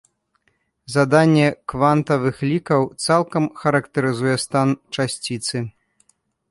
[0.93, 1.43] Заданне
[1.73, 5.57] квантавых лікаў цалкам характарызуе стан часціцы.